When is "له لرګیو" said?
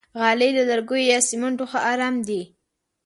0.57-1.09